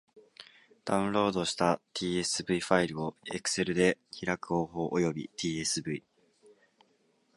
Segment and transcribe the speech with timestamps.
[0.83, 6.01] ダウンロードした tsv ファイルを Excel で開く方法及び tsv...